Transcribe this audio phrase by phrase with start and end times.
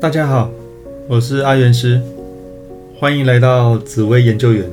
[0.00, 0.50] 大家好，
[1.06, 2.00] 我是阿元师，
[2.96, 4.64] 欢迎来到紫薇研究员。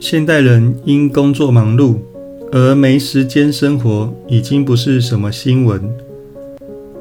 [0.00, 1.96] 现代人因工作忙碌
[2.50, 5.82] 而没时间生活，已经不是什么新闻。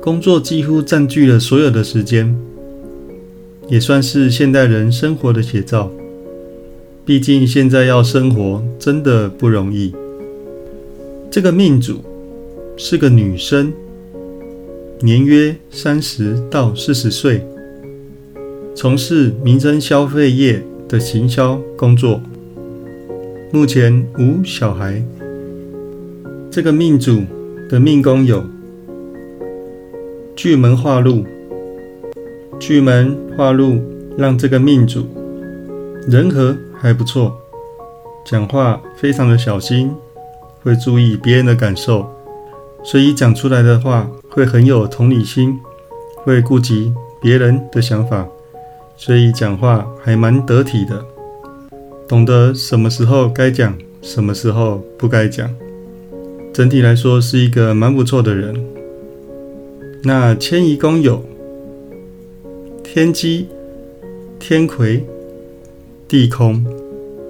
[0.02, 2.36] 工作几乎占据了所有的时间，
[3.68, 5.90] 也算是现代人生活的写照。
[7.06, 9.94] 毕竟现在要生活真的不容易。
[11.32, 12.00] 这个命主
[12.76, 13.72] 是个女生。
[15.04, 17.44] 年约三十到四十岁，
[18.76, 22.22] 从事民生消费业的行销工作，
[23.52, 25.02] 目前无小孩。
[26.52, 27.24] 这个命主
[27.68, 28.46] 的命宫有
[30.36, 31.26] 巨门化禄，
[32.60, 33.82] 巨门化禄
[34.16, 35.08] 让这个命主
[36.08, 37.36] 人和还不错，
[38.24, 39.90] 讲话非常的小心，
[40.62, 42.06] 会注意别人的感受，
[42.84, 44.08] 所以讲出来的话。
[44.32, 45.60] 会很有同理心，
[46.24, 48.28] 会顾及别人的想法，
[48.98, 51.06] 所以讲话还蛮得体的，
[52.08, 55.50] 懂得什么时候该讲，什么时候不该讲。
[56.54, 58.56] 整体来说是一个蛮不错的人。
[60.04, 61.24] 那迁移宫有
[62.84, 63.48] 天机、
[64.40, 65.06] 天魁、
[66.08, 66.66] 地空。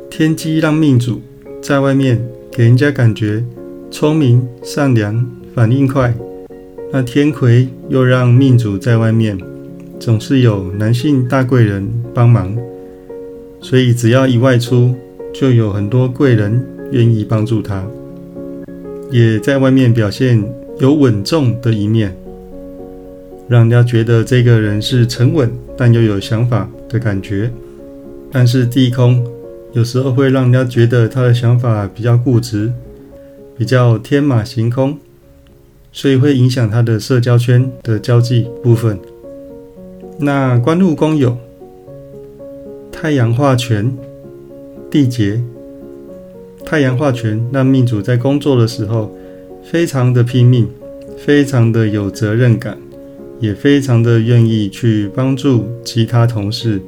[0.10, 1.22] 天机让命主
[1.62, 2.22] 在外面
[2.52, 3.44] 给人家感觉
[3.90, 6.14] 聪明、善良、反应快。
[6.94, 9.39] 那天魁又让命主在外面
[9.97, 12.53] 总是有男性大贵人帮忙，
[13.61, 14.94] 所以只要一外出，
[15.34, 17.81] 就有很多贵人愿意帮助他，
[19.09, 20.44] 也在外面表现
[20.80, 22.14] 有稳重的一面，
[23.47, 27.50] 让人家觉得这个人是沉稳但又有想法的感觉。
[28.34, 29.25] 但是地空
[29.72, 32.69] 有时候会让人家觉得他的想法比较固执，
[33.57, 34.97] 比较天马行空。
[35.91, 38.97] 所以会影响他的社交圈的交际部分。
[40.19, 41.38] 那官禄宫有
[42.91, 43.91] 太阳化权、
[44.90, 45.41] 地劫。
[46.63, 49.12] 太阳化权让命主在工作的时候
[49.63, 50.69] 非常的拼命，
[51.18, 52.78] 非常的有责任感，
[53.40, 56.80] 也非常的愿意去帮助其他同事。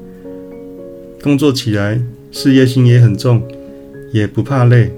[1.21, 1.99] 工作起来
[2.31, 3.41] 事业心也很重，
[4.11, 4.91] 也不怕累。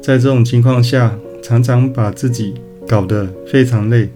[0.00, 2.54] 在这种情况下，常常把自己。
[2.88, 4.08] 搞得非常累，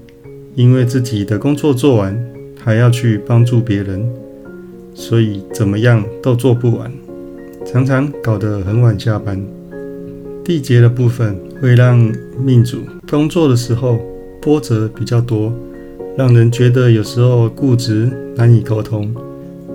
[0.54, 2.18] 因为自己的工作做完，
[2.58, 4.02] 还要去帮助别人，
[4.94, 6.90] 所以怎么样都做不完，
[7.66, 9.38] 常常搞得很晚下班。
[10.42, 12.10] 地劫的部分会让
[12.42, 12.78] 命主
[13.08, 14.00] 工作的时候
[14.40, 15.52] 波折比较多，
[16.16, 19.14] 让人觉得有时候固执难以沟通，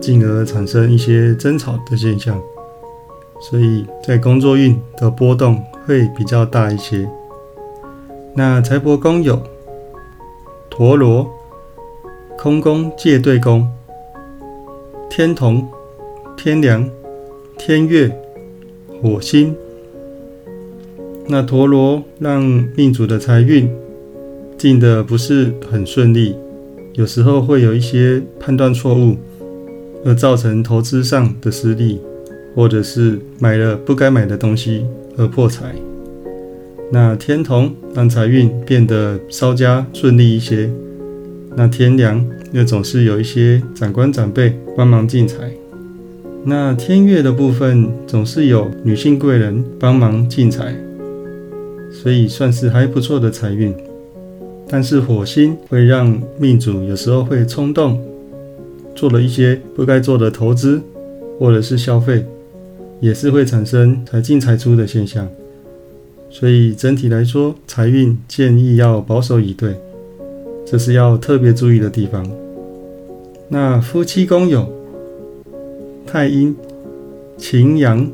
[0.01, 2.35] 进而产生一些争吵的现象，
[3.39, 7.07] 所以在工作运的波动会比较大一些。
[8.37, 9.41] 那财帛宫有
[10.69, 11.27] 陀螺、
[12.37, 13.67] 空宫、借对宫、
[15.09, 15.67] 天同、
[16.37, 16.87] 天梁、
[17.57, 18.15] 天月、
[19.01, 19.55] 火星。
[21.27, 22.43] 那陀螺让
[22.75, 23.67] 命主的财运
[24.55, 26.35] 进的不是很顺利，
[26.93, 29.17] 有时候会有一些判断错误，
[30.05, 31.99] 而造成投资上的失利，
[32.53, 34.85] 或者是买了不该买的东西
[35.17, 35.73] 而破财。
[36.89, 40.69] 那天同让财运变得稍加顺利一些，
[41.53, 45.51] 那天梁又总是有一些长官长辈帮忙进财，
[46.45, 50.73] 那天月的部分总是有女性贵人帮忙进财，
[51.91, 53.75] 所以算是还不错的财运。
[54.69, 58.01] 但是火星会让命主有时候会冲动，
[58.95, 60.81] 做了一些不该做的投资
[61.37, 62.25] 或者是消费，
[63.01, 65.27] 也是会产生财进财出的现象。
[66.29, 69.75] 所以整体来说，财运建议要保守以对，
[70.65, 72.29] 这是要特别注意的地方。
[73.49, 74.67] 那夫妻宫有
[76.05, 76.55] 太阴、
[77.37, 78.07] 擎阳，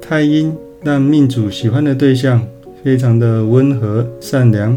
[0.00, 0.52] 太阴
[0.82, 2.42] 让命主喜欢的对象
[2.82, 4.76] 非常的温和善良，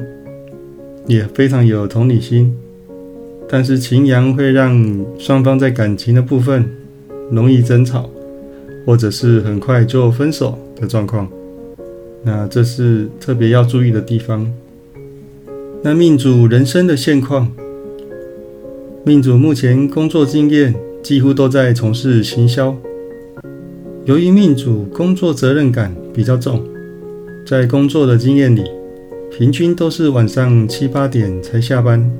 [1.07, 2.55] 也非常有同理心，
[3.49, 6.69] 但是擎羊会让双方在感情的部分
[7.31, 8.09] 容易争吵，
[8.85, 11.27] 或者是很快就分手的状况。
[12.25, 14.51] 那这是特别要注意的地方。
[15.83, 17.51] 那命主人生的现况，
[19.03, 20.73] 命主目前工作经验
[21.03, 22.75] 几乎都在从事行销。
[24.05, 26.63] 由于命主工作责任感比较重，
[27.45, 28.63] 在工作的经验里，
[29.37, 32.11] 平均都是晚上七八点才下班。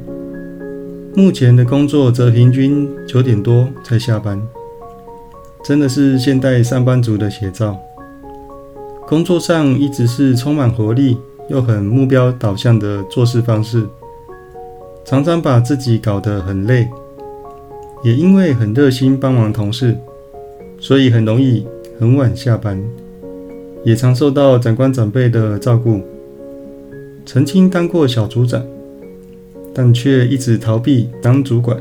[1.15, 4.39] 目前的工作则平均九点多才下班，
[5.63, 7.79] 真的是现代上班族的写照。
[9.07, 11.15] 工作上一直是充满活力
[11.47, 13.85] 又很目标导向的做事方式，
[15.05, 16.87] 常常把自己搞得很累，
[18.03, 19.95] 也因为很热心帮忙同事，
[20.79, 21.67] 所以很容易
[21.99, 22.83] 很晚下班，
[23.83, 26.01] 也常受到长官长辈的照顾。
[27.27, 28.63] 曾经当过小组长，
[29.71, 31.79] 但却一直逃避当主管。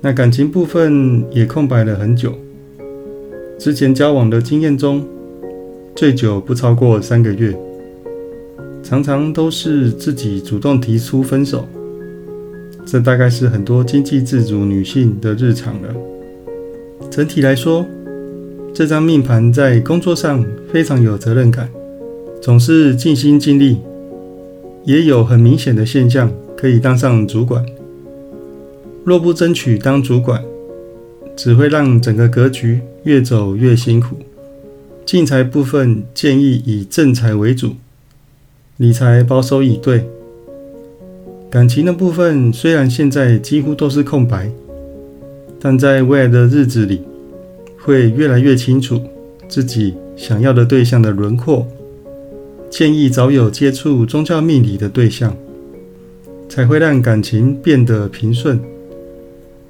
[0.00, 2.32] 那感情部分也空白了很久。
[3.58, 5.04] 之前交往的经验中，
[5.98, 7.52] 最久不超过三个月，
[8.84, 11.66] 常常都是自己主动提出分手。
[12.86, 15.92] 这大概是很多经济自主女性的日常了。
[17.10, 17.84] 整体来说，
[18.72, 21.68] 这张命盘在工作上非常有责任感，
[22.40, 23.78] 总是尽心尽力，
[24.84, 27.66] 也有很明显的现象可以当上主管。
[29.02, 30.40] 若不争取当主管，
[31.34, 34.14] 只会让整个格局越走越辛苦。
[35.08, 37.76] 进财部分建议以正财为主，
[38.76, 40.04] 理财保守以对。
[41.48, 44.52] 感情的部分虽然现在几乎都是空白，
[45.58, 47.00] 但在未来的日子里，
[47.78, 49.00] 会越来越清楚
[49.48, 51.66] 自己想要的对象的轮廓。
[52.68, 55.34] 建议早有接触宗教命理的对象，
[56.50, 58.60] 才会让感情变得平顺。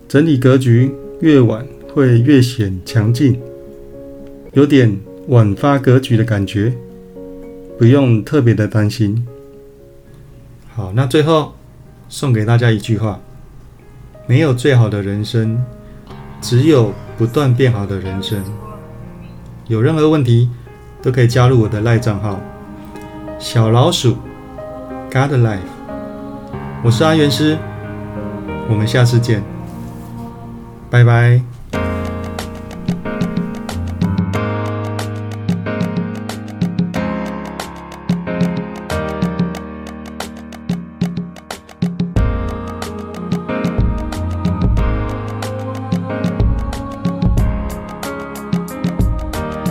[0.09, 0.91] 整理格局
[1.21, 1.65] 越晚
[1.95, 3.39] 会越显强劲，
[4.55, 4.99] 有点
[5.29, 6.75] 晚发格局的感觉，
[7.79, 9.27] 不用特别的担心。
[10.75, 11.55] 好，那最后。
[12.11, 13.21] 送给大家一句话：
[14.27, 15.63] 没有最好的人生，
[16.41, 18.43] 只有不断变好的人生。
[19.67, 20.49] 有任何问题
[21.03, 22.41] 都可以加入我的赖账号
[23.39, 24.17] “小老鼠
[25.11, 25.59] God Life”。
[26.83, 27.59] 我是阿元师，
[28.71, 29.43] 我们下次见，
[30.89, 31.58] 拜拜。